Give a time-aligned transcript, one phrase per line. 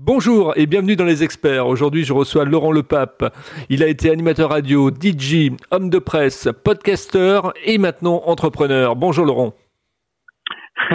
[0.00, 1.66] Bonjour et bienvenue dans Les Experts.
[1.66, 3.34] Aujourd'hui, je reçois Laurent Lepape.
[3.68, 8.94] Il a été animateur radio, DJ, homme de presse, podcaster et maintenant entrepreneur.
[8.94, 9.54] Bonjour Laurent.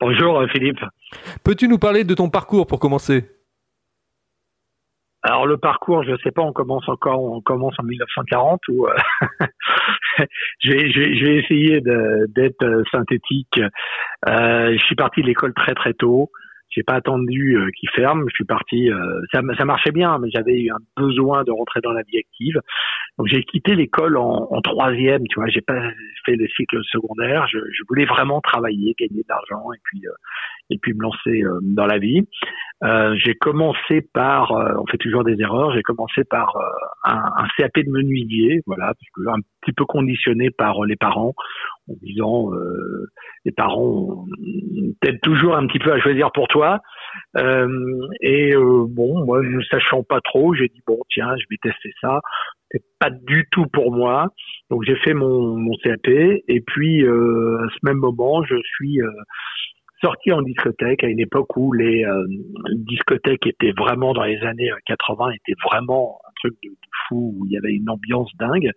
[0.00, 0.80] Bonjour Philippe.
[1.44, 3.30] Peux-tu nous parler de ton parcours pour commencer?
[5.22, 8.88] Alors le parcours, je ne sais pas, on commence encore, on commence en 1940 ou
[8.88, 8.94] euh,
[10.58, 13.60] je, vais, je, vais, essayer d'être synthétique.
[14.28, 16.32] Euh, je suis parti de l'école très très tôt.
[16.70, 18.24] J'ai pas attendu euh, qu'il ferme.
[18.28, 18.90] Je suis parti.
[18.90, 22.18] Euh, ça, ça, marchait bien, mais j'avais eu un besoin de rentrer dans la vie
[22.18, 22.60] active.
[23.18, 25.26] Donc j'ai quitté l'école en, en, troisième.
[25.28, 25.90] Tu vois, j'ai pas
[26.24, 27.46] fait le cycle secondaire.
[27.50, 30.12] Je, je voulais vraiment travailler, gagner de l'argent et puis euh,
[30.72, 32.22] et puis me lancer dans la vie.
[33.14, 35.72] j'ai commencé par, on fait toujours des erreurs.
[35.74, 36.56] J'ai commencé par
[37.02, 38.92] un, un, CAP de menuisier, voilà,
[39.26, 41.34] un petit peu conditionné par les parents
[41.90, 43.06] en disant euh,
[43.44, 44.26] les parents
[45.00, 46.80] t'aident toujours un petit peu à choisir pour toi.
[47.36, 47.68] Euh,
[48.20, 51.90] et euh, bon, moi, ne sachant pas trop, j'ai dit bon, tiens, je vais tester
[52.00, 52.20] ça.
[52.70, 54.28] C'est pas du tout pour moi.
[54.70, 59.00] Donc j'ai fait mon, mon CAP et puis à ce même moment, je suis
[60.02, 62.04] sorti en discothèque à une époque où les
[62.74, 66.70] discothèques étaient vraiment dans les années 80 étaient vraiment un truc de,
[67.08, 68.70] fou où il y avait une ambiance dingue.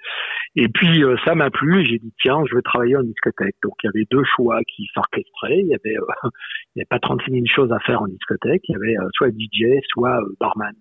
[0.55, 3.55] Et puis euh, ça m'a plu j'ai dit tiens, je vais travailler en discothèque.
[3.63, 5.59] Donc il y avait deux choix qui s'orchestraient.
[5.59, 6.29] Il y avait euh,
[6.75, 8.61] avait pas 36 000 choses à faire en discothèque.
[8.67, 10.73] Il y avait euh, soit DJ, soit barman.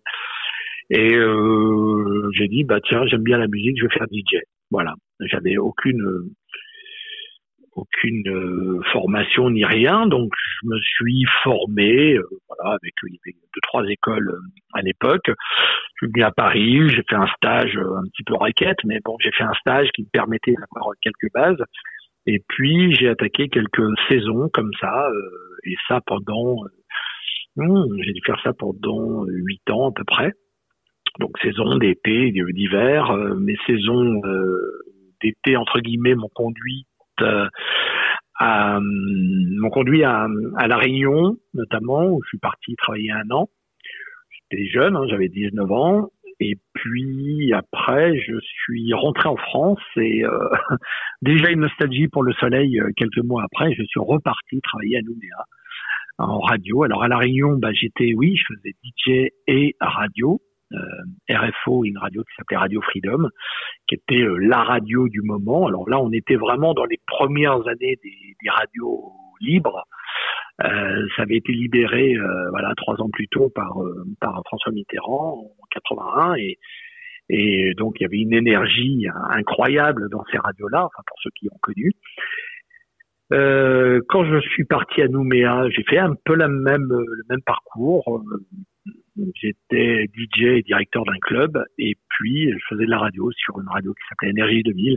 [0.91, 1.17] Et
[2.35, 4.43] j'ai dit bah tiens, j'aime bien la musique, je vais faire DJ.
[4.71, 4.95] Voilà.
[5.21, 6.03] J'avais aucune
[7.75, 13.61] aucune euh, formation ni rien, donc je me suis formé, euh, voilà, avec avait deux
[13.63, 14.41] trois écoles euh,
[14.75, 15.27] à l'époque.
[15.27, 19.17] Je suis venu à Paris, j'ai fait un stage un petit peu raquette, mais bon,
[19.21, 21.63] j'ai fait un stage qui me permettait d'avoir quelques bases.
[22.27, 25.09] Et puis j'ai attaqué quelques saisons comme ça,
[25.65, 26.57] et ça pendant,
[27.57, 30.33] hmm, j'ai dû faire ça pendant huit ans à peu près.
[31.19, 34.21] Donc saison d'été, d'hiver, mes saisons
[35.21, 36.87] d'été entre guillemets m'ont conduit
[37.23, 43.49] euh, m'ont conduit à, à, La Réunion, notamment, où je suis parti travailler un an.
[44.31, 46.09] J'étais jeune, hein, j'avais 19 ans.
[46.41, 50.49] Et puis après, je suis rentré en France et euh,
[51.23, 52.81] déjà une nostalgie pour le soleil.
[52.81, 55.45] Euh, quelques mois après, je suis reparti travailler à Nouméa
[56.19, 56.83] en radio.
[56.83, 60.41] Alors à la Réunion, bah, j'étais, oui, je faisais DJ et radio.
[60.75, 63.29] Euh, RFO, une radio qui s'appelait Radio Freedom,
[63.89, 65.67] qui était euh, la radio du moment.
[65.67, 69.85] Alors là, on était vraiment dans les premières années des, radios libres.
[70.65, 72.15] Euh, ça avait été libéré
[72.51, 73.73] voilà trois ans plus tôt par
[74.47, 76.35] François Mitterrand en 81
[77.31, 81.49] et donc il y avait une énergie incroyable dans ces radios-là, enfin pour ceux qui
[81.51, 81.93] ont connu.
[83.31, 88.23] quand je suis parti à Nouméa, j'ai fait un peu le même parcours.
[89.35, 93.69] J'étais DJ et directeur d'un club et puis je faisais de la radio sur une
[93.69, 94.97] radio qui s'appelait Énergie 2000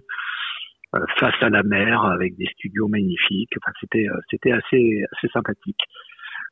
[0.96, 3.52] euh, face à la mer avec des studios magnifiques.
[3.62, 5.81] Enfin, c'était euh, c'était assez assez sympathique.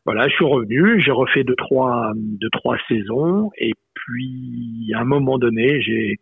[0.05, 5.05] Voilà, je suis revenu, j'ai refait deux trois deux trois saisons et puis à un
[5.05, 6.17] moment donné, j'ai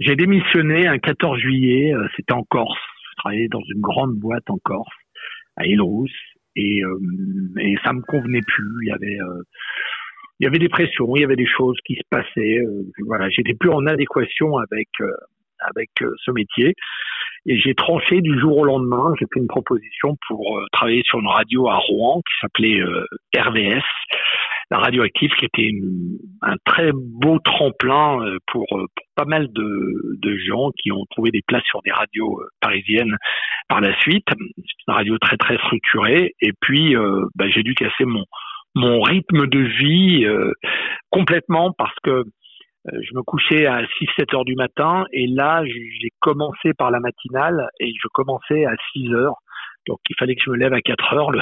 [0.00, 2.80] j'ai démissionné un 14 juillet, euh, c'était en Corse.
[3.10, 4.96] Je travaillais dans une grande boîte en Corse
[5.56, 6.10] à Île-Rousse
[6.56, 6.80] et
[7.60, 9.18] et ça me convenait plus, il y avait
[10.40, 12.58] il y avait des pressions, il y avait des choses qui se passaient.
[12.58, 15.10] Euh, voilà, j'étais plus en adéquation avec euh,
[15.60, 16.74] avec euh, ce métier.
[17.46, 19.12] Et j'ai tranché du jour au lendemain.
[19.18, 22.82] J'ai fait une proposition pour travailler sur une radio à Rouen qui s'appelait
[23.36, 23.82] RVS,
[24.70, 25.70] la radioactive, qui était
[26.40, 28.80] un très beau tremplin pour, pour
[29.14, 33.14] pas mal de, de, gens qui ont trouvé des places sur des radios parisiennes
[33.68, 34.24] par la suite.
[34.30, 36.32] C'est une radio très très structurée.
[36.40, 36.96] Et puis,
[37.34, 38.24] bah, j'ai dû casser mon
[38.74, 40.52] mon rythme de vie euh,
[41.10, 42.10] complètement parce que
[42.92, 47.00] euh, je me couchais à 6-7 heures du matin et là j'ai commencé par la
[47.00, 49.36] matinale et je commençais à 6 heures.
[49.86, 51.30] Donc il fallait que je me lève à 4 heures.
[51.30, 51.40] Le,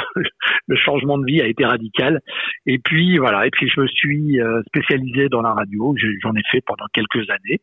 [0.66, 2.20] le changement de vie a été radical.
[2.66, 3.46] Et puis voilà.
[3.46, 5.94] Et puis je me suis euh, spécialisé dans la radio.
[6.22, 7.60] J'en ai fait pendant quelques années.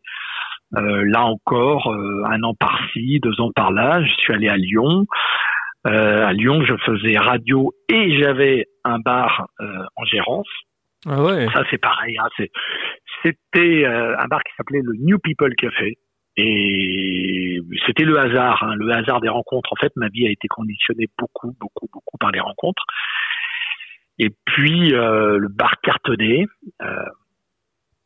[0.76, 4.04] Euh, là encore, un an par-ci, deux ans par-là.
[4.04, 5.06] Je suis allé à Lyon.
[5.88, 10.48] Euh, à Lyon, je faisais radio et j'avais un bar euh, en gérance.
[11.08, 11.48] Ah ouais.
[11.54, 12.18] Ça c'est pareil.
[12.18, 12.46] Hein,
[13.24, 15.98] c'était euh, un bar qui s'appelait le New People Café.
[16.36, 19.72] Et c'était le hasard, hein, le hasard des rencontres.
[19.74, 22.84] En fait, ma vie a été conditionnée beaucoup, beaucoup, beaucoup par les rencontres.
[24.20, 26.46] Et puis euh, le bar cartonné.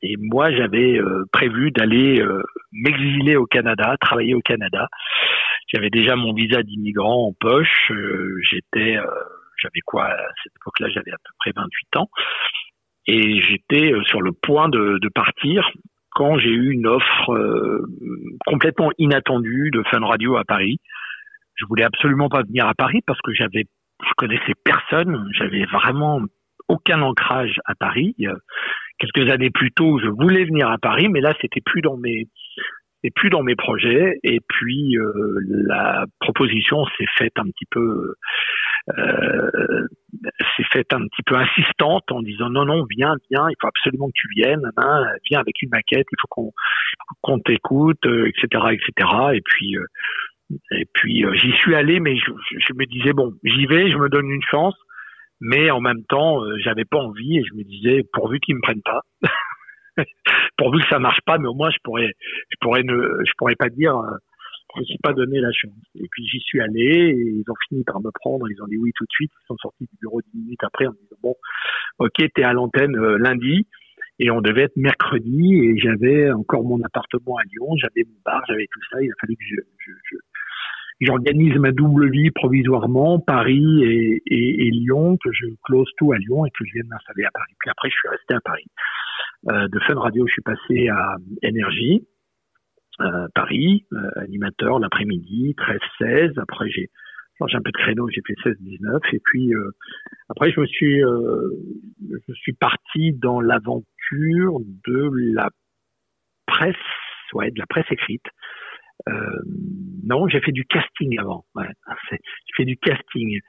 [0.04, 1.00] et moi, j'avais
[1.32, 2.24] prévu d'aller
[2.72, 4.88] m'exiler au Canada, travailler au Canada.
[5.74, 7.92] J'avais déjà mon visa d'immigrant en poche.
[7.92, 9.06] Euh, j'étais, euh,
[9.62, 12.10] j'avais quoi à cette époque-là J'avais à peu près 28 ans.
[13.08, 15.70] Et j'étais sur le point de, de partir
[16.12, 17.36] quand j'ai eu une offre
[18.46, 20.80] complètement inattendue de Fun Radio à Paris.
[21.56, 23.66] Je voulais absolument pas venir à Paris parce que j'avais,
[24.02, 26.22] je connaissais personne, j'avais vraiment
[26.68, 28.16] aucun ancrage à Paris.
[29.00, 32.28] Quelques années plus tôt, je voulais venir à Paris, mais là, c'était plus dans mes
[33.04, 34.20] et plus dans mes projets.
[34.24, 38.16] Et puis euh, la proposition s'est faite un petit peu,
[38.98, 39.88] euh,
[40.56, 44.08] s'est faite un petit peu insistante en disant non non viens viens, il faut absolument
[44.08, 46.52] que tu viennes, hein, viens avec une maquette, il faut qu'on
[47.22, 49.10] qu'on t'écoute, etc euh, etc.
[49.34, 49.86] Et puis euh,
[50.72, 54.10] et puis j'y suis allé, mais je, je, me disais bon j'y vais, je me
[54.10, 54.76] donne une chance.
[55.46, 58.84] Mais en même temps, j'avais pas envie et je me disais pourvu qu'ils me prennent
[58.84, 59.02] pas.
[60.58, 62.12] pourvu que ça marche pas, mais au moins je pourrais,
[62.50, 62.94] je pourrais ne,
[63.26, 64.18] je pourrais pas dire, euh,
[64.76, 65.74] je ne suis pas donné la chance.
[65.96, 68.50] Et puis j'y suis allé et ils ont fini par me prendre.
[68.50, 69.32] Ils ont dit oui tout de suite.
[69.44, 71.36] Ils sont sortis du bureau dix minutes après en disant bon,
[72.00, 73.68] ok, t'es à l'antenne euh, lundi.
[74.20, 78.44] Et on devait être mercredi et j'avais encore mon appartement à Lyon, j'avais mon bar,
[78.48, 79.02] j'avais tout ça.
[79.02, 80.18] Il a fallu que je, je, je
[81.02, 86.18] j'organise ma double vie provisoirement, Paris et, et, et, Lyon, que je close tout à
[86.18, 87.54] Lyon et que je vienne m'installer à Paris.
[87.60, 88.66] Puis après, je suis resté à Paris.
[89.50, 92.08] Euh, de Fun Radio, je suis passé à Énergie,
[93.02, 96.40] euh, Paris, euh, animateur l'après-midi, 13-16.
[96.40, 96.90] Après, j'ai
[97.38, 99.00] changé un peu de créneau, j'ai fait 16-19.
[99.14, 99.72] Et puis, euh,
[100.30, 105.50] après, je me suis, je suis parti dans l'aventure de la
[106.46, 106.76] presse,
[107.34, 108.26] ouais, de la presse écrite.
[109.10, 109.42] Euh,
[110.04, 111.46] non, j'ai fait du casting avant.
[111.56, 111.68] Ouais,
[112.10, 112.18] j'ai
[112.56, 113.40] fait du casting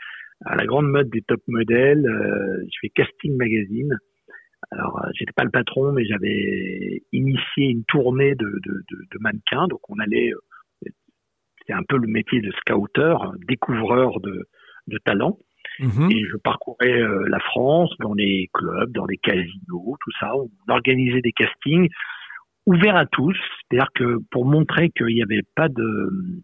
[0.46, 2.06] à la grande mode des top modèles.
[2.06, 3.96] Euh, je fais casting magazine.
[4.70, 9.18] Alors, euh, j'étais pas le patron, mais j'avais initié une tournée de, de, de, de,
[9.20, 9.66] mannequins.
[9.68, 10.90] Donc, on allait, euh,
[11.58, 13.16] c'était un peu le métier de scouter,
[13.46, 14.48] découvreur de,
[14.88, 15.38] de talents.
[15.80, 16.10] Mhm.
[16.10, 20.30] Et je parcourais la France dans les clubs, dans les casinos, tout ça.
[20.36, 21.88] On organisait des castings
[22.66, 26.42] ouvert à tous, c'est-à-dire que pour montrer qu'il n'y avait pas de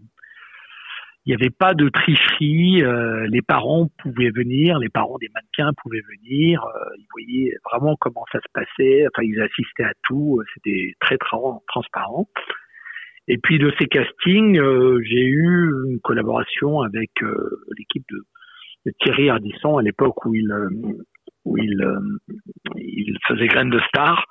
[1.26, 5.72] il n'y avait pas de tricherie, euh, les parents pouvaient venir, les parents des mannequins
[5.82, 10.38] pouvaient venir, euh, ils voyaient vraiment comment ça se passait, enfin ils assistaient à tout,
[10.40, 11.19] euh, c'était très
[11.69, 12.26] transparent.
[13.28, 14.56] Et puis de ces castings,
[15.05, 17.11] j'ai eu une collaboration avec
[17.76, 18.25] l'équipe de,
[19.02, 20.50] Thierry Ardisson à l'époque où il
[21.44, 21.84] où il,
[22.76, 24.26] il faisait graine de star.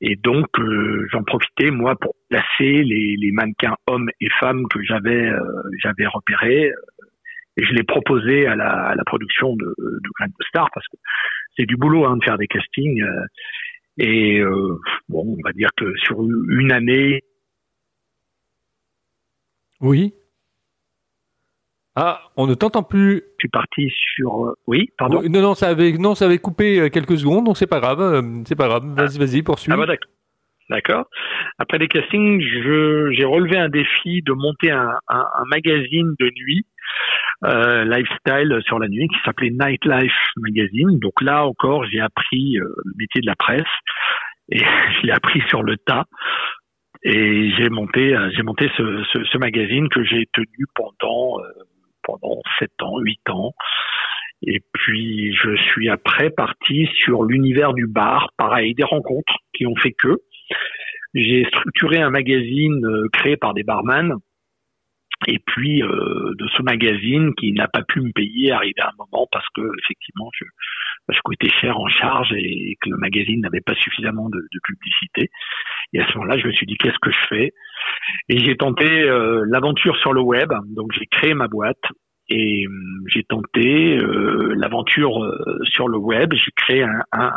[0.00, 4.80] Et donc, euh, j'en profitais moi pour placer les, les, mannequins hommes et femmes que
[4.82, 5.40] j'avais euh,
[5.82, 6.72] j'avais repérés.
[7.56, 10.96] et je les proposais à la, à la production de, de Grand Star parce que
[11.56, 13.02] c'est du boulot hein, de faire des castings.
[13.02, 13.24] Euh,
[14.00, 14.40] et
[15.08, 17.20] bon, on va dire que sur une année.
[19.80, 20.14] Oui.
[22.00, 23.24] Ah, on ne t'entend plus.
[23.38, 24.46] Je suis parti sur.
[24.46, 25.20] Euh, oui, pardon.
[25.28, 28.00] Non, non, ça avait, non, ça avait coupé euh, quelques secondes, donc c'est pas grave.
[28.00, 28.84] Euh, c'est pas grave.
[28.94, 29.18] Vas-y, ah.
[29.18, 29.72] vas-y, poursuis.
[29.74, 30.12] Ah bah d'accord.
[30.70, 31.06] D'accord.
[31.58, 36.66] Après les castings, j'ai relevé un défi de monter un, un, un magazine de nuit,
[37.44, 41.00] euh, lifestyle sur la nuit, qui s'appelait Nightlife Magazine.
[41.00, 43.64] Donc là encore, j'ai appris le métier de la presse
[44.52, 44.58] et
[45.00, 46.04] je l'ai appris sur le tas.
[47.02, 51.38] Et j'ai monté, j'ai monté ce, ce, ce, magazine que j'ai tenu pendant
[52.08, 53.54] pendant 7 ans, 8 ans.
[54.42, 59.76] Et puis je suis après parti sur l'univers du bar, pareil, des rencontres qui ont
[59.76, 60.22] fait que
[61.14, 64.14] j'ai structuré un magazine euh, créé par des barman.
[65.26, 68.96] Et puis euh, de ce magazine qui n'a pas pu me payer arrivé à un
[68.98, 70.44] moment parce que effectivement je,
[71.08, 75.30] je coûtais cher en charge et que le magazine n'avait pas suffisamment de, de, publicité.
[75.92, 77.52] Et à ce moment-là, je me suis dit qu'est-ce que je fais?
[78.28, 80.52] Et j'ai tenté euh, l'aventure sur le web.
[80.76, 81.82] Donc j'ai créé ma boîte
[82.28, 86.32] et hum, j'ai tenté euh, l'aventure euh, sur le web.
[86.34, 87.32] J'ai créé un, un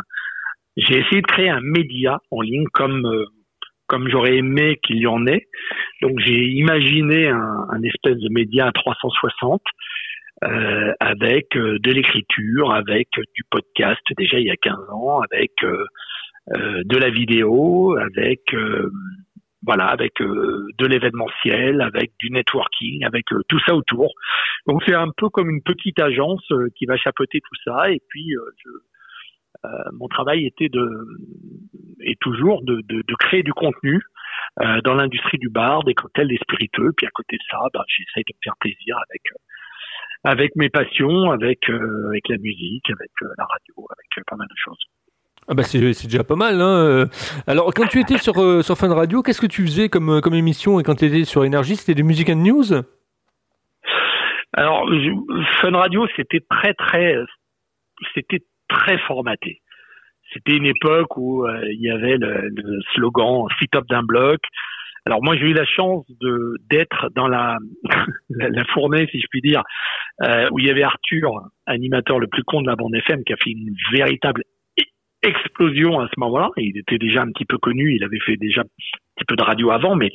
[0.78, 3.26] j'ai essayé de créer un média en ligne comme euh,
[3.92, 5.48] comme j'aurais aimé qu'il y en ait.
[6.02, 9.62] Donc j'ai imaginé un, un, espèce de média à 360
[10.44, 15.52] euh, avec de l'écriture, avec du podcast déjà il y a 15 ans, avec
[16.48, 18.54] de la vidéo, avec
[19.64, 24.14] voilà, avec euh, de l'événementiel, avec du networking, avec euh, tout ça autour.
[24.68, 27.92] Donc c'est un peu comme une petite agence euh, qui va chapeauter tout ça.
[27.92, 28.70] Et puis je,
[29.94, 30.90] mon travail était de
[32.04, 34.02] et toujours de, de, de, créer du contenu
[34.84, 36.92] dans l'industrie du bar, des cocktails, des spiritueux.
[36.98, 39.22] Puis à côté de ça, bah, j'essaye de me faire plaisir avec
[40.24, 44.80] avec mes passions, avec avec la musique, avec la radio, avec pas mal de choses.
[45.48, 46.62] Ah bah c'est déjà pas mal.
[46.62, 47.08] Hein.
[47.48, 50.22] Alors quand tu étais sur, euh, sur Fun Radio, qu'est-ce que tu faisais comme, euh,
[50.22, 50.80] comme émission?
[50.80, 52.74] Et quand tu étais sur Énergie, c'était des Music and News?
[54.54, 54.88] Alors
[55.62, 57.16] Fun Radio, c'était très très
[58.14, 58.40] c'était
[58.80, 59.62] très formaté.
[60.34, 64.40] c'était une époque où il y avait le, slogan "Sit up d'un bloc".
[65.06, 66.06] Alors moi j'ai eu la chance
[66.70, 67.58] d'être dans la,
[68.30, 68.64] la,
[69.12, 69.64] si je puis dire
[70.24, 71.32] euh, où il y avait Arthur,
[71.66, 74.44] animateur le plus con de la bande FM, qui a fait une véritable
[75.24, 76.50] explosion à ce moment-là.
[76.58, 78.66] Il était déjà un petit peu connu, il avait fait déjà un
[79.16, 80.12] petit peu de radio avant, mais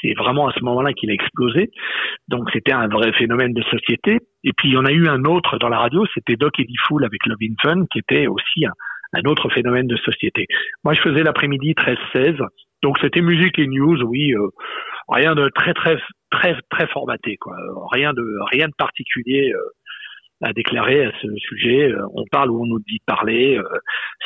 [0.00, 1.70] c'est vraiment à ce moment-là qu'il a explosé.
[2.28, 4.18] Donc c'était un vrai phénomène de société.
[4.44, 6.74] Et puis il y en a eu un autre dans la radio, c'était Doc Eddie
[6.86, 8.72] Fool avec Love in Fun, qui était aussi un,
[9.12, 10.46] un autre phénomène de société.
[10.84, 12.38] Moi je faisais l'après-midi 13-16,
[12.82, 14.48] donc c'était musique et news, oui, euh,
[15.08, 15.96] rien de très très
[16.30, 17.54] très très formaté, quoi.
[17.92, 19.52] Rien de rien de particulier.
[19.52, 19.58] Euh,
[20.42, 21.92] à déclarer à ce sujet.
[21.92, 23.58] Euh, on parle où on nous dit de parler.
[23.58, 23.78] Euh,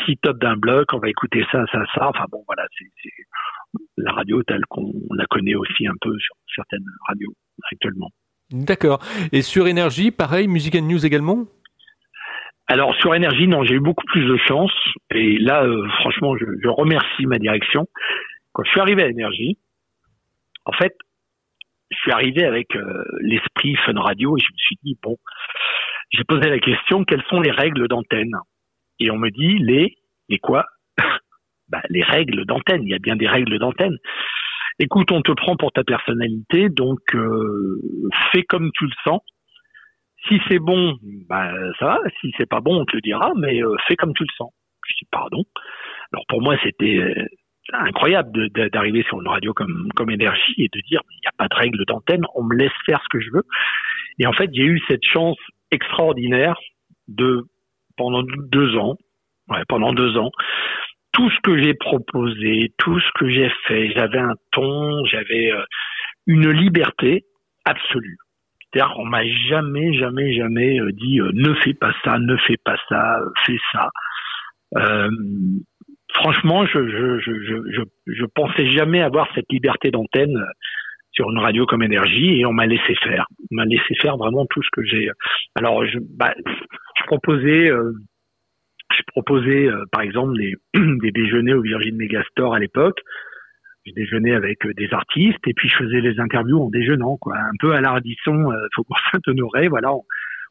[0.04, 2.08] si top d'un bloc, on va écouter ça, ça, ça.
[2.08, 3.10] Enfin bon, voilà, c'est
[3.96, 7.34] la radio telle qu'on la connaît aussi un peu sur certaines radios
[7.72, 8.10] actuellement.
[8.50, 9.00] D'accord.
[9.32, 11.46] Et sur énergie, pareil, musique and news également?
[12.66, 14.72] Alors sur énergie, non, j'ai eu beaucoup plus de chance.
[15.10, 17.86] Et là, euh, franchement, je, je, remercie ma direction.
[18.52, 19.58] Quand je suis arrivé à énergie,
[20.64, 20.94] en fait,
[21.90, 25.16] je suis arrivé avec euh, l'esprit Fun Radio et je me suis dit bon,
[26.10, 28.34] j'ai posé la question quelles sont les règles d'antenne?
[29.00, 29.96] Et on me dit les
[30.28, 30.64] les quoi?
[31.68, 32.82] Bah, Les règles d'antenne.
[32.82, 33.96] Il y a bien des règles d'antenne.
[34.78, 37.80] Écoute, on te prend pour ta personnalité, donc euh,
[38.32, 39.22] fais comme tu le sens.
[40.28, 41.98] Si c'est bon, bah ça va.
[42.20, 44.50] Si c'est pas bon, on te le dira, mais euh, fais comme tu le sens.
[44.86, 45.44] Je dis pardon.
[46.12, 47.24] Alors pour moi, c'était euh,
[47.72, 51.48] incroyable d'arriver sur une radio comme comme énergie et de dire il n'y a pas
[51.48, 53.44] de règle d'antenne, on me laisse faire ce que je veux.
[54.18, 55.38] Et en fait, j'ai eu cette chance
[55.70, 56.58] extraordinaire
[57.08, 57.44] de
[57.96, 58.96] pendant deux ans,
[59.48, 60.30] ouais, pendant deux ans,
[61.12, 65.64] tout ce que j'ai proposé, tout ce que j'ai fait, j'avais un ton, j'avais euh,
[66.26, 67.24] une liberté
[67.64, 68.18] absolue.
[68.72, 72.56] C'est-à-dire, on m'a jamais, jamais, jamais euh, dit euh, ne fais pas ça, ne fais
[72.56, 73.90] pas ça, fais ça.
[74.76, 75.08] Euh,
[76.12, 77.32] franchement, je, je, je,
[77.70, 80.44] je, je pensais jamais avoir cette liberté d'antenne
[81.14, 83.26] sur une radio comme Énergie et on m'a laissé faire.
[83.50, 85.10] On m'a laissé faire vraiment tout ce que j'ai.
[85.54, 87.92] Alors, je, bah, je proposais, euh,
[88.96, 92.98] je proposais euh, par exemple des, des déjeuners au Virgin Megastore à l'époque.
[93.86, 97.36] Je déjeunais avec euh, des artistes et puis je faisais les interviews en déjeunant, quoi.
[97.36, 99.92] Un peu à la Radisson, euh, Faubourg Saint-Honoré, voilà.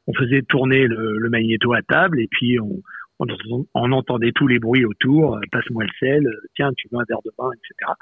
[0.05, 2.82] On, faisait tourner le, le magnéto à table et puis on,
[3.20, 3.25] on,
[3.74, 7.32] on, entendait tous les bruits autour, passe-moi le sel, tiens, tu veux un verre de
[7.38, 7.93] vin, etc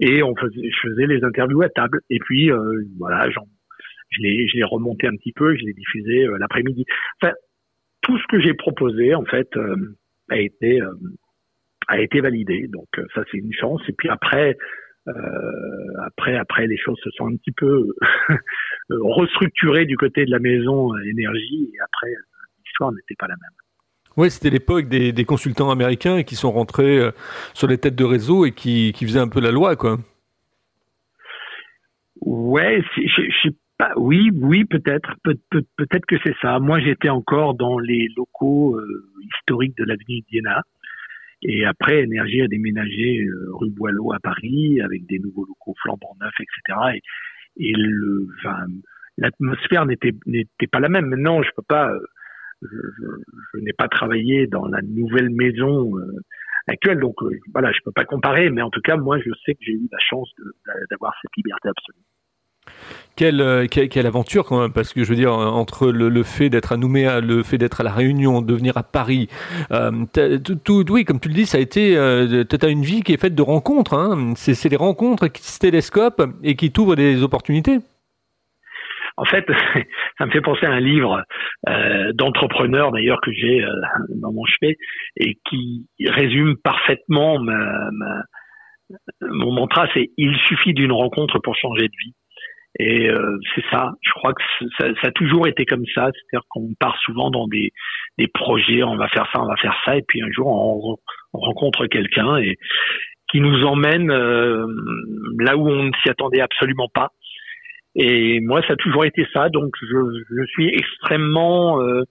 [0.00, 2.00] et on faisait, je faisais les interviews à table.
[2.10, 6.26] Et puis euh, voilà, je les, je les remontais un petit peu, je les diffusais
[6.26, 6.84] euh, l'après-midi.
[7.22, 7.32] Enfin,
[8.02, 9.96] tout ce que j'ai proposé en fait euh,
[10.30, 10.92] a été euh,
[11.88, 12.66] a été validé.
[12.68, 13.80] Donc ça c'est une chance.
[13.88, 14.56] Et puis après.
[16.06, 17.92] après, après, les choses se sont un petit peu
[18.88, 22.08] restructurées du côté de la maison énergie et après,
[22.64, 23.63] l'histoire n'était pas la même.
[24.16, 27.10] Oui, c'était l'époque des, des, consultants américains qui sont rentrés euh,
[27.52, 29.98] sur les têtes de réseau et qui, qui faisaient un peu la loi, quoi.
[32.20, 33.92] Ouais, je, sais pas.
[33.96, 36.60] Oui, oui, peut-être, peut, être peut que c'est ça.
[36.60, 40.62] Moi, j'étais encore dans les locaux euh, historiques de l'avenue Diana.
[41.42, 46.16] Et après, Énergie a déménagé euh, rue Boileau à Paris avec des nouveaux locaux flambant
[46.20, 47.00] neufs, etc.
[47.56, 48.28] Et, le,
[49.18, 51.06] l'atmosphère n'était n'était pas la même.
[51.06, 51.92] Maintenant, je peux pas
[52.70, 56.12] je, n'ai pas travaillé dans la nouvelle maison euh,
[56.66, 59.54] actuelle, donc euh, voilà, je peux pas comparer, mais en tout cas, moi, je sais
[59.54, 60.30] que j'ai eu la chance
[60.90, 62.04] d'avoir cette liberté absolue.
[63.16, 67.20] Quelle, euh, quelle, aventure parce que je veux dire, entre le, fait d'être à Nouméa,
[67.20, 69.28] le fait d'être à La Réunion, de venir à Paris,
[70.64, 73.12] tout, oui, comme tu le dis, ça a été, euh, tu as une vie qui
[73.12, 74.32] est faite de rencontres, hein.
[74.36, 77.78] c'est les rencontres qui se télescopent et qui t'ouvrent des opportunités.
[79.16, 79.46] En fait,
[80.18, 81.22] ça me fait penser à un livre
[81.68, 83.70] euh, d'entrepreneur d'ailleurs que j'ai euh,
[84.16, 84.76] dans mon chevet
[85.16, 87.38] et qui résume parfaitement
[89.20, 92.14] mon mantra, c'est il suffit d'une rencontre pour changer de vie.
[92.80, 94.42] Et euh, c'est ça, je crois que
[94.78, 97.70] ça, a toujours été comme ça, c'est-à-dire qu'on part souvent dans des,
[98.34, 100.98] projets, on va faire ça, on va faire ça, et puis un jour on,
[101.34, 102.56] on rencontre quelqu'un et
[103.30, 104.66] qui nous emmène euh,
[105.38, 107.10] là où on ne s'y attendait absolument pas.
[107.94, 109.48] Et moi, ça a toujours été ça.
[109.48, 111.80] Donc, je, je suis extrêmement.
[111.80, 112.02] Euh,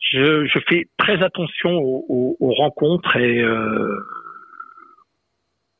[0.00, 3.98] je, je, fais très attention aux, aux, aux rencontres et euh,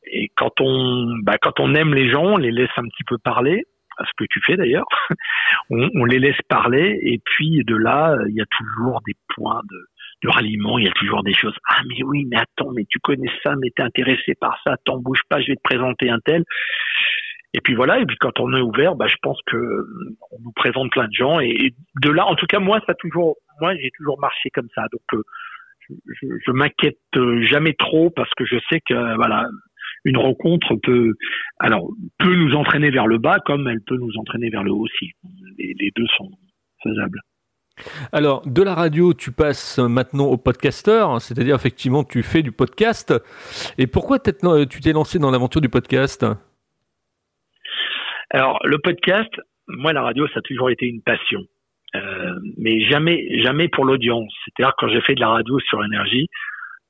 [0.07, 3.19] et quand on bah, quand on aime les gens, on les laisse un petit peu
[3.19, 3.65] parler.
[3.97, 4.87] Ce que tu fais d'ailleurs,
[5.71, 9.61] on, on, les laisse parler et puis de là, il y a toujours des points
[9.71, 9.87] de,
[10.25, 11.55] de ralliement, il y a toujours des choses.
[11.71, 14.99] Ah mais oui, mais attends, mais tu connais ça, mais t'es intéressé par ça, t'en
[14.99, 16.45] bouge pas, je vais te présenter un tel.
[17.55, 19.57] Et puis voilà, et puis quand on est ouvert, bah, je pense que
[20.33, 21.39] on nous présente plein de gens.
[21.39, 24.83] Et, de là, en tout cas, moi, ça toujours, moi, j'ai toujours marché comme ça.
[24.91, 25.23] Donc, euh,
[25.89, 26.99] je, je m'inquiète
[27.49, 29.47] jamais trop parce que je sais que voilà,
[30.05, 31.15] une rencontre peut,
[31.61, 34.85] alors, peut nous entraîner vers le bas comme elle peut nous entraîner vers le haut
[34.85, 35.13] aussi.
[35.57, 36.31] Les, les deux sont
[36.83, 37.21] faisables.
[38.13, 43.15] Alors, de la radio, tu passes maintenant au podcasteur, c'est-à-dire effectivement, tu fais du podcast.
[43.79, 46.25] Et pourquoi tu t'es lancé dans l'aventure du podcast?
[48.35, 49.31] Alors, le podcast,
[49.69, 51.43] moi, la radio, ça a toujours été une passion.
[51.95, 54.35] Euh, mais jamais, jamais pour l'audience.
[54.45, 56.27] C'est-à-dire quand j'ai fait de la radio sur énergie,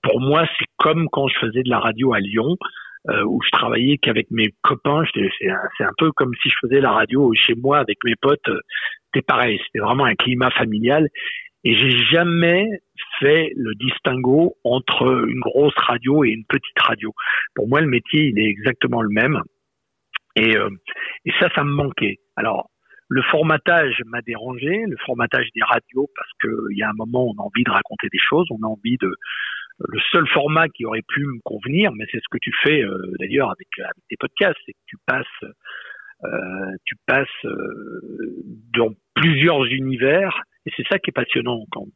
[0.02, 2.56] pour moi, c'est comme quand je faisais de la radio à Lyon,
[3.10, 5.04] euh, où je travaillais qu'avec mes copains.
[5.12, 8.40] C'est un, un, peu comme si je faisais la radio chez moi avec mes potes.
[9.12, 11.10] C'était pareil, c'était vraiment un climat familial.
[11.64, 12.70] Et j'ai jamais
[13.20, 17.12] fait le distinguo entre une grosse radio et une petite radio.
[17.54, 19.42] Pour moi, le métier, il est exactement le même.
[20.36, 20.70] Et, euh,
[21.24, 22.18] et ça, ça me manquait.
[22.36, 22.70] Alors,
[23.08, 27.42] le formatage m'a dérangé, le formatage des radios, parce qu'il y a un moment, on
[27.42, 29.14] a envie de raconter des choses, on a envie de,
[29.78, 33.12] le seul format qui aurait pu me convenir, mais c'est ce que tu fais euh,
[33.18, 35.26] d'ailleurs avec, avec, tes podcasts, c'est que tu passes,
[36.24, 38.42] euh, tu passes euh,
[38.76, 41.86] dans plusieurs univers, et c'est ça qui est passionnant quand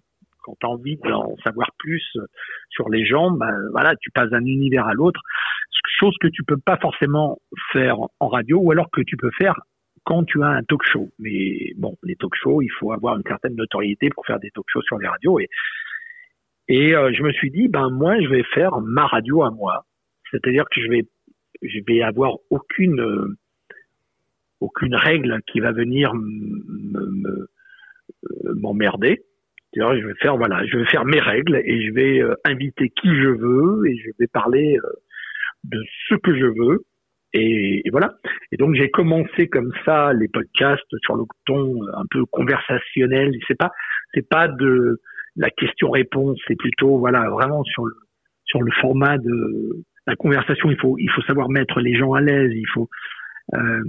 [0.48, 2.02] quand tu as envie d'en savoir plus
[2.70, 5.20] sur les gens, ben, voilà, tu passes d'un univers à l'autre,
[5.98, 7.38] chose que tu peux pas forcément
[7.72, 9.60] faire en radio, ou alors que tu peux faire
[10.04, 11.10] quand tu as un talk show.
[11.18, 14.64] Mais bon, les talk shows, il faut avoir une certaine notoriété pour faire des talk
[14.68, 15.48] shows sur les radios, et
[16.68, 19.86] et euh, je me suis dit, ben moi, je vais faire ma radio à moi.
[20.30, 21.08] C'est-à-dire que je vais,
[21.62, 23.38] je vais avoir aucune, euh,
[24.60, 27.48] aucune règle qui va venir euh,
[28.54, 29.22] m'emmerder.
[29.74, 33.28] Je vais faire, voilà, je vais faire mes règles et je vais inviter qui je
[33.28, 34.78] veux et je vais parler
[35.64, 36.84] de ce que je veux.
[37.34, 38.14] Et, voilà.
[38.52, 43.32] Et donc j'ai commencé comme ça les podcasts sur le ton un peu conversationnel.
[43.46, 43.70] C'est pas,
[44.14, 45.00] c'est pas de
[45.36, 47.94] la question-réponse, c'est plutôt voilà vraiment sur le
[48.44, 50.70] sur le format de la conversation.
[50.70, 52.50] Il faut il faut savoir mettre les gens à l'aise.
[52.54, 52.88] Il faut
[53.54, 53.82] euh,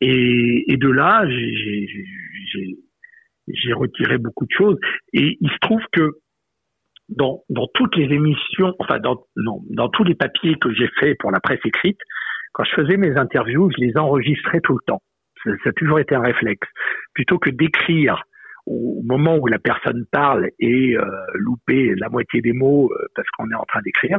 [0.00, 1.86] et, et, de là j'ai
[3.48, 4.78] j'ai retiré beaucoup de choses
[5.12, 6.12] et il se trouve que
[7.08, 11.18] dans, dans toutes les émissions, enfin dans, non, dans tous les papiers que j'ai faits
[11.18, 11.98] pour la presse écrite,
[12.52, 15.02] quand je faisais mes interviews, je les enregistrais tout le temps.
[15.44, 16.68] Ça, ça a toujours été un réflexe.
[17.14, 18.22] Plutôt que d'écrire
[18.66, 23.28] au moment où la personne parle et euh, louper la moitié des mots euh, parce
[23.30, 24.18] qu'on est en train d'écrire,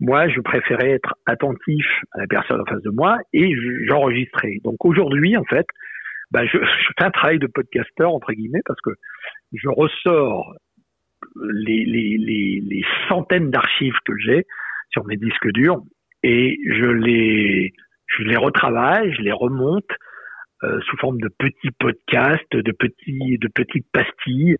[0.00, 3.54] moi, je préférais être attentif à la personne en face de moi et
[3.86, 4.58] j'enregistrais.
[4.64, 5.66] Donc aujourd'hui, en fait,
[6.30, 8.90] bah, je, je, fais un travail de podcasteur entre guillemets parce que
[9.52, 10.54] je ressors
[11.36, 14.44] les, les, les, les centaines d'archives que j'ai
[14.90, 15.80] sur mes disques durs
[16.22, 17.72] et je les
[18.06, 19.90] je les retravaille, je les remonte
[20.62, 24.56] euh, sous forme de petits podcasts, de petits, de petites pastilles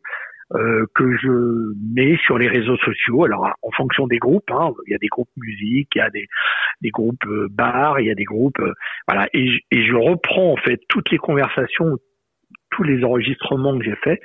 [0.55, 3.25] euh, que je mets sur les réseaux sociaux.
[3.25, 6.11] Alors en fonction des groupes, hein, il y a des groupes musique, il y a
[6.11, 6.27] des,
[6.81, 8.61] des groupes euh, bars, il y a des groupes,
[9.09, 9.29] voilà.
[9.33, 11.99] Et, et je reprends en fait toutes les conversations,
[12.71, 14.21] tous les enregistrements que j'ai faits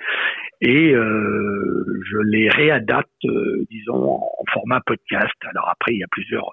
[0.61, 3.25] et euh, je les réadapte,
[3.69, 5.33] disons, en format podcast.
[5.49, 6.51] Alors après, il y a plusieurs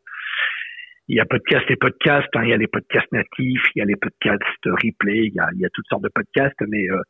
[1.09, 3.83] il y a podcast et podcast, hein, il y a les podcasts natifs, il y
[3.83, 6.89] a les podcasts replay, il y a, il y a toutes sortes de podcasts, mais
[6.91, 7.01] euh,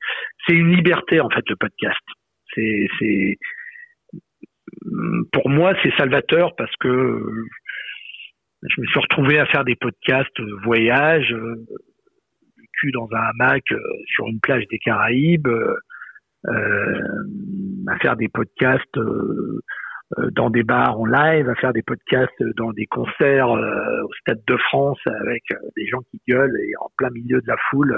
[0.46, 2.00] c'est une liberté en fait le podcast.
[2.57, 3.38] C'est,
[5.33, 7.23] pour moi c'est salvateur parce que
[8.62, 11.55] je me suis retrouvé à faire des podcasts voyage, euh,
[12.57, 17.01] vécu dans un hamac euh, sur une plage des Caraïbes, euh,
[17.88, 19.61] à faire des podcasts euh,
[20.33, 24.40] dans des bars en live, à faire des podcasts dans des concerts euh, au Stade
[24.47, 27.97] de France avec euh, des gens qui gueulent et en plein milieu de la foule.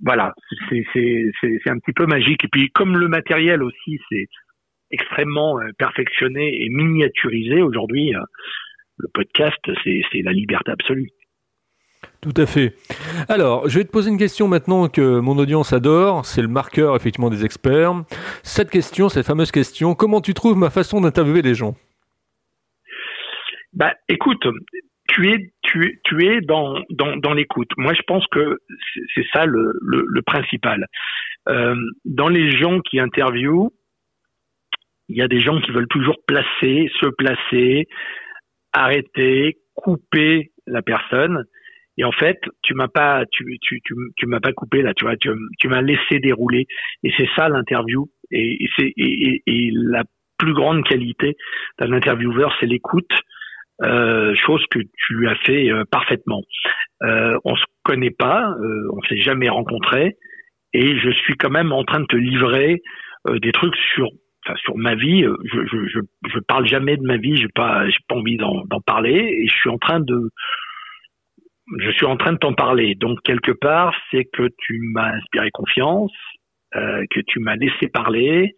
[0.00, 0.34] voilà,
[0.70, 2.44] c'est un petit peu magique.
[2.44, 4.26] Et puis comme le matériel aussi, c'est
[4.90, 8.12] extrêmement perfectionné et miniaturisé aujourd'hui,
[8.98, 11.10] le podcast, c'est la liberté absolue.
[12.26, 12.74] Tout à fait.
[13.28, 16.26] Alors, je vais te poser une question maintenant que mon audience adore.
[16.26, 18.02] C'est le marqueur, effectivement, des experts.
[18.42, 21.76] Cette question, cette fameuse question, comment tu trouves ma façon d'interviewer les gens?
[23.74, 24.44] Bah, écoute,
[25.08, 26.00] tu es, tu
[26.48, 27.70] dans, l'écoute.
[27.76, 28.58] Moi, je pense que
[29.14, 30.86] c'est ça le, le, principal.
[31.48, 33.70] Euh, dans les gens qui interviewent,
[35.08, 37.86] il y a des gens qui veulent toujours placer, se placer,
[38.72, 41.44] arrêter, couper la personne.
[41.98, 45.04] Et en fait, tu m'as pas, tu, tu, tu, tu m'as pas coupé là, tu
[45.04, 46.66] vois, tu, tu m'as laissé dérouler.
[47.02, 48.10] Et c'est ça l'interview.
[48.30, 50.04] Et, c'est et, et, la
[50.38, 51.36] plus grande qualité
[51.78, 53.10] d'un intervieweur, c'est l'écoute.
[53.82, 56.42] Euh, chose que tu as fait euh, parfaitement.
[57.02, 60.16] Euh, on se connaît pas, euh, on s'est jamais rencontré,
[60.72, 62.80] et je suis quand même en train de te livrer
[63.28, 64.08] euh, des trucs sur
[64.46, 67.98] enfin sur ma vie, je, je, je, parle jamais de ma vie, j'ai pas j'ai
[68.08, 70.30] pas envie d'en parler et je suis en train de
[71.78, 72.94] je suis en train de t'en parler.
[72.94, 76.12] Donc quelque part, c'est que tu m'as inspiré confiance,
[76.74, 78.56] euh, que tu m'as laissé parler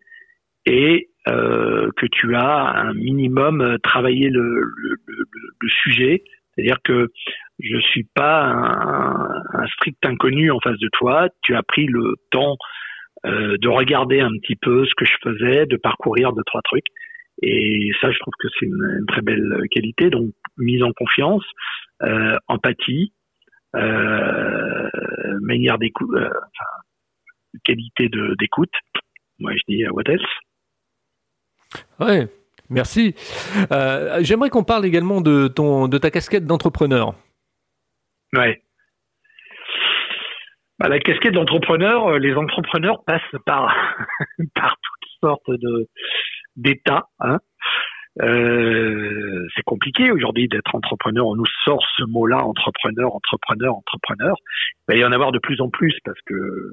[0.67, 4.97] et euh, que tu as un minimum travaillé le, le,
[5.61, 6.23] le, sujet.
[6.55, 7.09] C'est-à-dire que
[7.61, 11.29] je suis pas un, un, strict inconnu en face de toi.
[11.43, 12.57] Tu as pris le temps
[13.27, 16.87] euh, de regarder un petit peu ce que je faisais, de parcourir deux trois trucs.
[17.43, 20.11] Et ça, je trouve que c'est une, très belle qualité.
[20.11, 21.88] Donc, mise en confiance, euh,
[22.49, 23.13] empathie,
[23.77, 24.89] euh,
[25.43, 28.73] manière d'écoute, euh, enfin, qualité d'écoute.
[29.39, 30.23] Moi, je dis what else?
[32.01, 32.29] Ouais,
[32.71, 33.15] merci.
[33.73, 37.15] Euh, J'aimerais qu'on parle également de ton de ta casquette d'entrepreneur.
[38.33, 38.63] Ouais.
[40.79, 43.75] Bah, la casquette d'entrepreneur, euh, les entrepreneurs passent par
[44.55, 45.89] par toutes sortes de
[46.57, 47.09] d'états.
[47.21, 47.39] Hein.
[48.23, 48.98] Euh,
[49.69, 51.27] compliqué aujourd'hui d'être entrepreneur.
[51.27, 54.35] On nous sort ce mot-là, entrepreneur, entrepreneur, entrepreneur.
[54.89, 56.73] Il va y en avoir de plus en plus parce que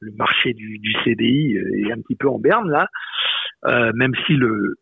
[0.00, 2.88] le marché du, CDI est un petit peu en berne là,
[3.66, 4.74] euh, même si le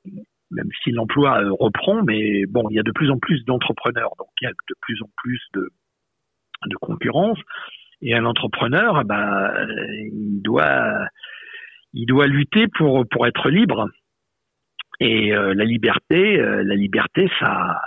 [0.50, 4.28] même si l'emploi reprend, mais bon, il y a de plus en plus d'entrepreneurs, donc
[4.40, 5.70] il y a de plus en plus de,
[6.66, 7.38] de concurrence.
[8.02, 9.52] Et un entrepreneur, bah,
[10.12, 11.06] il doit,
[11.92, 13.90] il doit lutter pour pour être libre.
[15.00, 17.80] Et euh, la liberté, euh, la liberté, ça,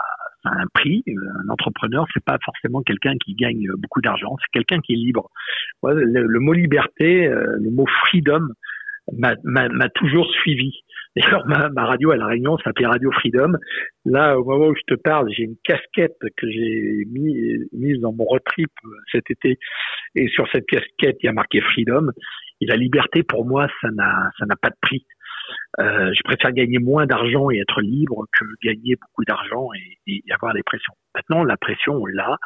[0.43, 1.03] ça, a un prix.
[1.07, 5.29] Un entrepreneur, c'est pas forcément quelqu'un qui gagne beaucoup d'argent, c'est quelqu'un qui est libre.
[5.83, 8.47] Le, mot liberté, euh, le mot freedom,
[9.11, 10.71] m'a toujours suivi.
[11.15, 13.51] D'ailleurs, ma, ma, radio à La Réunion s'appelait Radio Freedom.
[14.03, 17.37] Là, au moment où je te parle, j'ai une casquette que j'ai mis,
[17.71, 18.71] mise dans mon road trip
[19.11, 19.59] cet été.
[20.15, 22.07] Et sur cette casquette, il y a marqué Freedom.
[22.61, 25.05] Et la liberté, pour moi, ça n'a, pas de prix.
[25.79, 30.23] Euh, je préfère gagner moins d'argent et être libre que gagner beaucoup d'argent et, et,
[30.31, 30.93] avoir des pressions.
[31.15, 32.37] Maintenant, la pression, on l'a.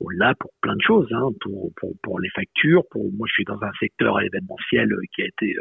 [0.00, 2.82] On l'a pour plein de choses, hein, pour, pour, pour, les factures.
[2.90, 5.54] Pour moi, je suis dans un secteur événementiel qui a été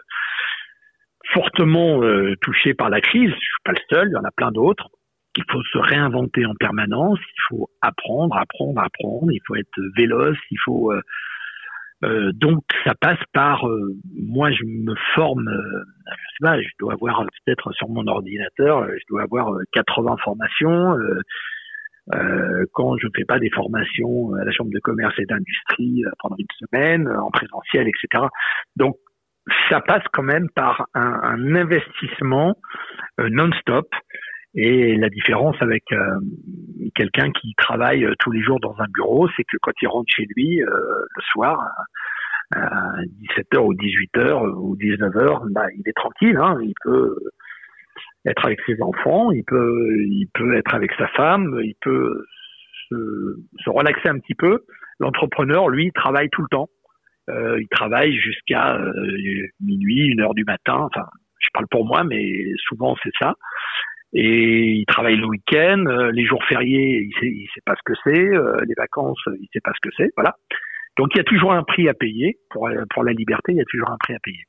[1.31, 3.29] fortement euh, touché par la crise.
[3.29, 4.89] Je suis pas le seul, il y en a plein d'autres.
[5.35, 7.19] Il faut se réinventer en permanence.
[7.19, 9.31] Il faut apprendre, apprendre, apprendre.
[9.31, 10.37] Il faut être véloce.
[10.51, 11.01] Il faut euh,
[12.03, 16.67] euh, donc ça passe par euh, moi je me forme euh, je sais pas je
[16.79, 20.97] dois avoir peut-être sur mon ordinateur je dois avoir 80 formations.
[22.73, 26.67] Quand je fais pas des formations à la chambre de commerce et d'industrie pendant une
[26.67, 28.25] semaine en présentiel etc
[28.75, 28.97] donc
[29.69, 32.57] ça passe quand même par un investissement
[33.19, 33.87] non-stop
[34.55, 36.19] et la différence avec euh,
[36.93, 40.11] quelqu'un qui travaille euh, tous les jours dans un bureau, c'est que quand il rentre
[40.15, 41.59] chez lui euh, le soir,
[42.51, 43.01] à
[43.35, 47.15] 17h ou 18h ou 19h, bah, il est tranquille, hein, il peut
[48.27, 52.23] être avec ses enfants, il peut, il peut être avec sa femme, il peut
[52.89, 54.65] se, se relaxer un petit peu.
[54.99, 56.69] L'entrepreneur, lui, travaille tout le temps.
[57.29, 58.79] Euh, il travaille jusqu'à
[59.59, 60.87] minuit, une heure du matin.
[60.93, 61.07] Enfin,
[61.39, 63.33] je parle pour moi, mais souvent c'est ça
[64.13, 67.81] et il travaille le week-end, euh, les jours fériés, il sait, il sait pas ce
[67.83, 70.35] que c'est, euh, les vacances, il sait pas ce que c'est, voilà.
[70.97, 73.61] Donc il y a toujours un prix à payer pour pour la liberté, il y
[73.61, 74.43] a toujours un prix à payer.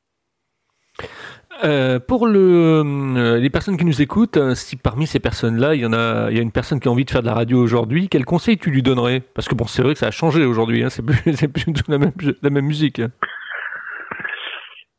[1.63, 5.85] Euh, pour le, euh, les personnes qui nous écoutent, si parmi ces personnes-là, il y
[5.85, 7.61] en a, il y a une personne qui a envie de faire de la radio
[7.61, 9.21] aujourd'hui, quel conseil tu lui donnerais?
[9.33, 11.71] Parce que bon, c'est vrai que ça a changé aujourd'hui, hein, c'est plus, c'est plus
[11.71, 12.99] tout la même, la même musique.
[12.99, 13.09] Hein.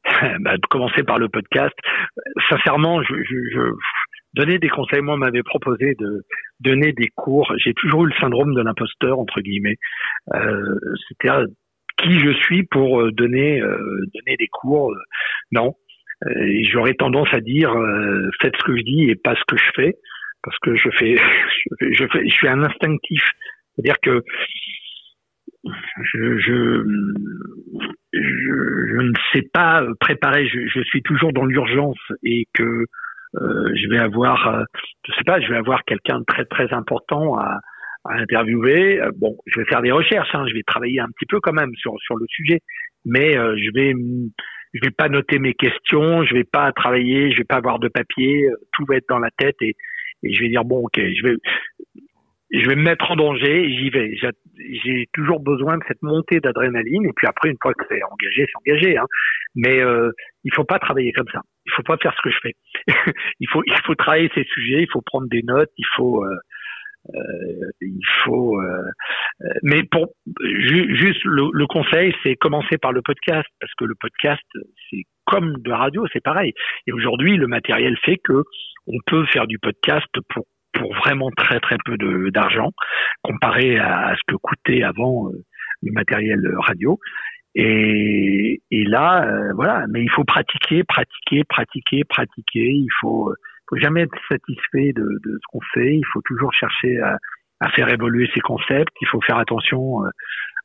[0.41, 1.75] bah, commencer par le podcast.
[2.49, 3.61] Sincèrement, je, je, je
[4.37, 5.01] donner des conseils.
[5.01, 6.25] Moi, on m'avait proposé de
[6.61, 7.53] donner des cours.
[7.57, 9.79] J'ai toujours eu le syndrome de l'imposteur entre guillemets.
[10.35, 10.77] Euh,
[11.09, 11.31] C'était
[11.99, 13.79] qui je suis pour euh, donner euh,
[14.15, 14.95] donner des cours?
[15.51, 15.75] Non,
[16.27, 17.75] euh, j'aurais tendance à dire
[18.41, 19.95] faites ce que je dis et pas ce que je fais
[20.43, 21.17] parce que je fais
[21.81, 23.23] je, fais je suis un instinctif.
[23.75, 24.23] C'est-à-dire que
[25.65, 26.85] je, je,
[28.13, 28.21] je,
[28.93, 32.87] je, ne sais pas préparer, je, je suis toujours dans l'urgence et que euh,
[33.41, 34.65] je vais avoir, euh,
[35.07, 37.61] je sais pas, je vais avoir quelqu'un de très très important à,
[38.05, 39.01] à interviewer.
[39.01, 41.53] Euh, bon, je vais faire des recherches, hein, je vais travailler un petit peu quand
[41.53, 42.61] même sur sur le sujet,
[43.05, 43.95] mais je vais
[44.75, 47.89] je vais pas noter mes questions, je vais pas travailler, je vais pas avoir de
[47.89, 49.75] papier, tout va être dans la tête et,
[50.23, 51.37] et je vais dire bon ok, je vais
[52.53, 54.17] je vais me mettre en danger j'y vais.
[54.85, 58.47] J'ai toujours besoin de cette montée d'adrénaline et puis après une fois que c'est engagé,
[58.47, 58.97] c'est engagé.
[58.97, 59.07] Hein.
[59.55, 60.11] Mais euh,
[60.45, 61.41] il faut pas travailler comme ça.
[61.67, 62.55] Il faut pas faire ce que je fais.
[63.41, 66.37] il faut il faut travailler ces sujets, il faut prendre des notes, il faut euh,
[67.15, 68.83] Euh, il faut, euh,
[69.43, 70.09] euh, mais pour
[70.43, 74.43] juste le, conseil, c'est commencer par le podcast parce que le podcast,
[74.91, 76.53] c'est comme de la radio, c'est pareil.
[76.87, 78.45] Et aujourd'hui, le matériel fait que
[78.87, 81.97] on peut faire du podcast pour pour vraiment très très peu
[82.31, 82.71] d'argent
[83.23, 85.31] comparé à, ce que coûtait avant
[85.83, 86.99] le matériel radio.
[87.59, 89.87] Et, et là, voilà.
[89.89, 92.69] Mais il faut pratiquer, pratiquer, pratiquer, pratiquer.
[92.71, 93.33] Il faut
[93.69, 95.97] faut jamais être satisfait de, de ce qu'on fait.
[95.97, 97.19] Il faut toujours chercher à,
[97.61, 98.95] à, faire évoluer ses concepts.
[99.01, 100.09] Il faut faire attention euh,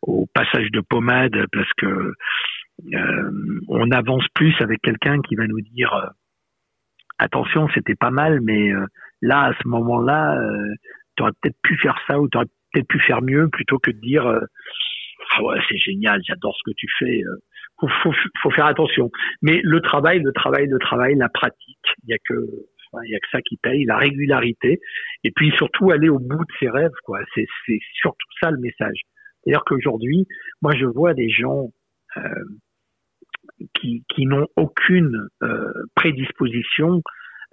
[0.03, 2.13] au passage de pommade parce que
[2.93, 3.31] euh,
[3.67, 6.07] on avance plus avec quelqu'un qui va nous dire euh,
[7.19, 8.85] attention, c'était pas mal, mais euh,
[9.21, 10.39] là à ce moment-là,
[11.15, 13.91] tu aurais peut-être pu faire ça ou tu aurais peut-être pu faire mieux plutôt que
[13.91, 14.25] de dire
[15.41, 17.21] ouais c'est génial, j'adore ce que tu fais.
[17.79, 19.09] Faut, faut, faut, faire attention.
[19.41, 22.35] Mais le travail, le travail, le travail, la pratique, il y a que
[23.03, 24.79] il n'y a que ça qui paye, la régularité,
[25.23, 26.91] et puis surtout aller au bout de ses rêves.
[27.05, 27.19] quoi.
[27.33, 27.47] C'est
[27.93, 29.01] surtout ça le message.
[29.43, 30.27] C'est-à-dire qu'aujourd'hui,
[30.61, 31.71] moi je vois des gens
[32.17, 32.21] euh,
[33.75, 37.01] qui, qui n'ont aucune euh, prédisposition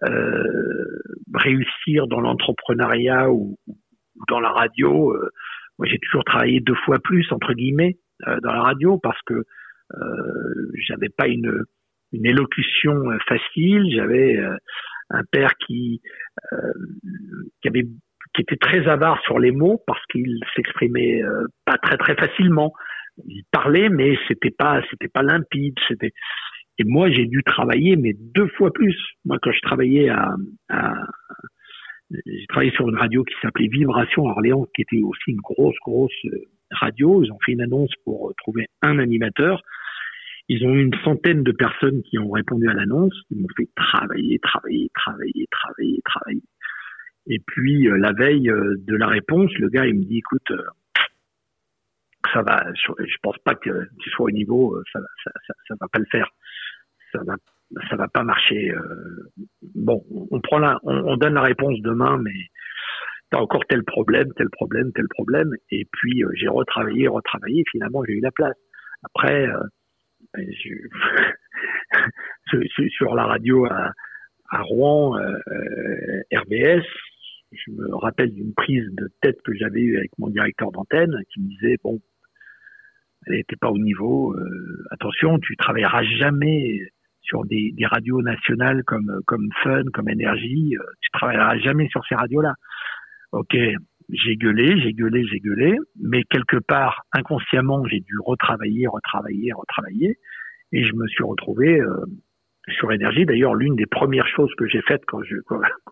[0.05, 1.01] euh,
[1.35, 3.77] réussir dans l'entrepreneuriat ou, ou,
[4.29, 5.15] dans la radio.
[5.79, 9.21] Euh, moi j'ai toujours travaillé deux fois plus entre guillemets euh, dans la radio parce
[9.27, 11.65] que euh, j'avais pas une
[12.13, 14.41] une élocution facile, j'avais
[15.11, 16.01] un père qui,
[16.53, 16.73] euh,
[17.61, 17.87] qui avait
[18.35, 22.73] qui était très avare sur les mots parce qu'il s'exprimait euh, pas très très facilement.
[23.27, 25.75] Il parlait, mais c'était pas c'était pas limpide.
[25.89, 26.13] C'était
[26.79, 28.97] et moi j'ai dû travailler mais deux fois plus.
[29.25, 30.35] Moi quand je travaillais à,
[30.69, 30.95] à
[32.11, 36.13] j'ai travaillé sur une radio qui s'appelait Vibration Orléans, qui était aussi une grosse grosse
[36.71, 37.23] radio.
[37.23, 39.63] Ils ont fait une annonce pour trouver un animateur.
[40.49, 43.15] Ils ont eu une centaine de personnes qui ont répondu à l'annonce.
[43.31, 46.43] Ils m'ont fait travailler, travailler, travailler, travailler, travailler.
[47.27, 50.51] Et puis euh, la veille euh, de la réponse, le gars il me dit écoute,
[50.51, 50.63] euh,
[52.33, 55.89] ça va, je, pense pas que tu sois au niveau, ça, ça, ça, ça, va
[55.89, 56.29] pas le faire,
[57.13, 57.37] ça va,
[57.91, 58.73] ça va pas marcher.
[59.75, 62.33] bon, on prend la, on, on donne la réponse demain, mais
[63.31, 65.53] t'as encore tel problème, tel problème, tel problème.
[65.71, 67.65] Et puis j'ai retravaillé, retravaillé.
[67.71, 68.57] Finalement, j'ai eu la place.
[69.05, 69.47] Après,
[72.91, 73.93] sur la radio à,
[74.51, 76.85] à Rouen, euh, euh RBS,
[77.53, 81.41] je me rappelle d'une prise de tête que j'avais eue avec mon directeur d'antenne qui
[81.41, 82.01] me disait bon,
[83.27, 84.35] elle n'était pas au niveau.
[84.35, 86.81] Euh, attention, tu travailleras jamais
[87.29, 90.77] sur des, des, radios nationales comme comme Fun, comme Énergie.
[90.77, 92.55] Euh, tu travailleras jamais sur ces radios-là.
[93.33, 93.57] Ok,
[94.09, 100.17] j'ai gueulé, j'ai gueulé, j'ai gueulé, mais quelque part, inconsciemment, j'ai dû retravailler, retravailler, retravailler,
[100.73, 102.05] et je me suis retrouvé euh,
[102.69, 103.27] sur énergie.
[103.27, 105.37] D'ailleurs, l'une des premières choses que j'ai faites quand je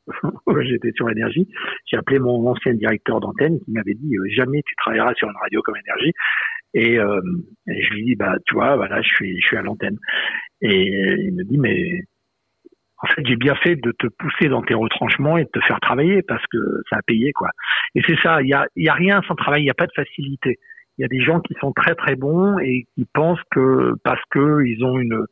[0.62, 1.46] j'étais sur énergie,
[1.86, 5.36] j'ai appelé mon ancien directeur d'antenne qui m'avait dit euh, jamais tu travailleras sur une
[5.42, 6.12] radio comme énergie.
[6.74, 7.20] Et, euh,
[7.66, 9.98] je lui dis bah tu vois voilà je suis je suis à l'antenne.
[10.62, 10.86] Et
[11.26, 12.02] il me dit mais
[13.02, 15.80] en fait, j'ai bien fait de te pousser dans tes retranchements et de te faire
[15.80, 17.50] travailler parce que ça a payé, quoi.
[17.94, 19.86] Et c'est ça, il y a, y a rien sans travail, il n'y a pas
[19.86, 20.58] de facilité.
[20.98, 24.22] Il y a des gens qui sont très très bons et qui pensent que parce
[24.30, 25.26] que ils ont une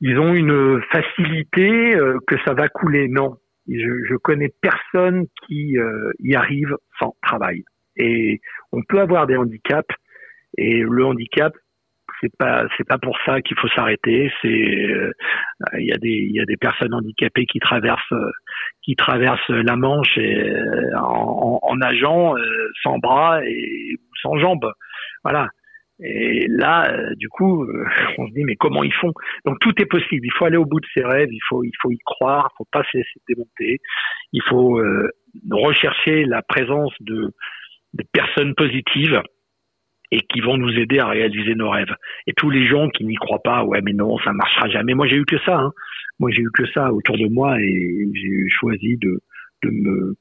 [0.00, 3.08] ils ont une facilité euh, que ça va couler.
[3.08, 3.36] Non,
[3.68, 7.64] je, je connais personne qui euh, y arrive sans travail.
[7.96, 8.40] Et
[8.70, 9.94] on peut avoir des handicaps
[10.56, 11.52] et le handicap
[12.20, 14.30] c'est pas c'est pas pour ça qu'il faut s'arrêter.
[14.42, 15.12] C'est euh,
[15.78, 18.14] il y a des il y a des personnes handicapées qui traversent
[18.82, 24.70] qui traversent la Manche euh, en, en, nageant euh, sans bras et sans jambes.
[25.24, 25.48] Voilà.
[26.00, 27.66] Et là, du coup,
[28.18, 29.12] on se dit mais comment ils font?
[29.44, 30.24] Donc tout est possible.
[30.26, 31.28] Il faut aller au bout de ses rêves.
[31.32, 32.50] Il faut il faut y croire.
[32.52, 33.78] Il faut pas se laisser démonter.
[34.32, 34.80] Il faut
[35.50, 37.32] rechercher la présence de,
[37.94, 39.22] de personnes positives
[40.10, 41.94] et qui vont nous aider à réaliser nos rêves.
[42.26, 44.94] Et tous les gens qui n'y croient pas, ouais mais non, ça marchera jamais.
[44.94, 45.58] Moi j'ai eu que ça.
[45.58, 45.72] Hein.
[46.18, 49.20] Moi j'ai eu que ça autour de moi et j'ai choisi de,
[49.62, 50.16] de me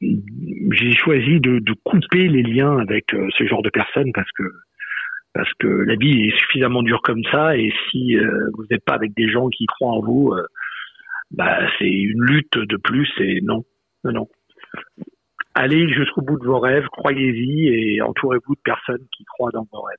[0.00, 4.42] j'ai choisi de, de, couper les liens avec euh, ce genre de personnes parce que
[5.32, 8.94] parce que la vie est suffisamment dure comme ça et si euh, vous n'êtes pas
[8.94, 10.46] avec des gens qui croient en vous, euh,
[11.30, 13.64] bah c'est une lutte de plus et non,
[14.04, 14.28] non, non
[15.54, 19.82] allez jusqu'au bout de vos rêves, croyez-y et entourez-vous de personnes qui croient dans vos
[19.82, 19.98] rêves.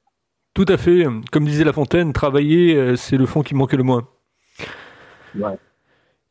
[0.53, 1.05] Tout à fait.
[1.31, 4.07] Comme disait La Fontaine, travailler, euh, c'est le fond qui manquait le moins.
[5.37, 5.57] Ouais.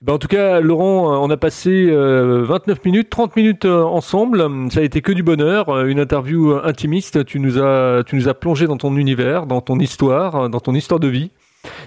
[0.01, 4.71] Ben en tout cas, Laurent, on a passé 29 euh, minutes, 30 minutes euh, ensemble.
[4.71, 7.25] Ça a été que du bonheur, une interview intimiste.
[7.25, 10.75] Tu nous as, tu nous as plongé dans ton univers, dans ton histoire, dans ton
[10.75, 11.31] histoire de vie.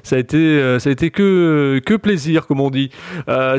[0.03, 2.89] Ça a été, ça a été que, que plaisir, comme on dit.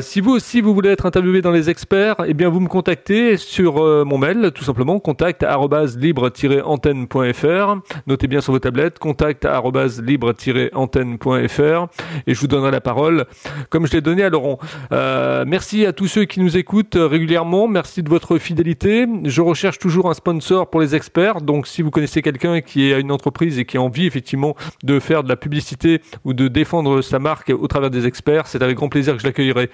[0.01, 3.37] si vous aussi vous voulez être interviewé dans les experts, eh bien vous me contactez
[3.37, 5.45] sur mon mail, tout simplement, contact
[5.97, 7.75] libre-antenne.fr.
[8.07, 9.45] Notez bien sur vos tablettes, contact
[10.01, 11.87] libre-antenne.fr
[12.27, 13.25] et je vous donnerai la parole
[13.69, 14.59] comme je l'ai donné à Laurent.
[14.91, 17.67] merci à tous ceux qui nous écoutent régulièrement.
[17.67, 19.05] Merci de votre fidélité.
[19.23, 21.41] Je recherche toujours un sponsor pour les experts.
[21.41, 24.99] Donc, si vous connaissez quelqu'un qui a une entreprise et qui a envie effectivement de
[24.99, 28.75] faire de la publicité ou de défendre sa marque au travers des experts, c'est avec
[28.75, 29.69] grand plaisir que je l'accueillerai.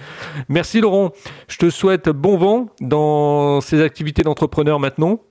[0.49, 1.11] Merci Laurent.
[1.47, 5.21] Je te souhaite bon vent dans ces activités d'entrepreneur maintenant.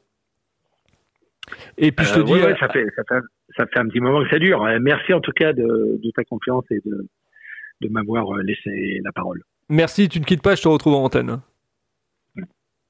[1.77, 4.39] Et puis je te euh, dis, ça, fait, ça, fait, un petit moment que ça
[4.39, 4.65] dure.
[4.81, 7.07] Merci en tout cas de, ta confiance et de,
[7.81, 9.43] de m'avoir laissé la parole.
[9.69, 11.41] Merci, tu ne quittes pas, je te retrouve en antenne.